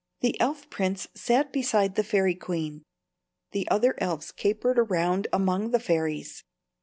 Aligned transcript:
The 0.21 0.35
elf 0.41 0.67
prince 0.71 1.07
sat 1.13 1.53
beside 1.53 1.93
the 1.93 2.03
fairy 2.03 2.33
queen. 2.33 2.81
The 3.51 3.67
other 3.69 3.93
elves 3.99 4.31
capered 4.31 4.79
around 4.79 5.27
among 5.31 5.69
the 5.69 5.79
fairies. 5.79 6.43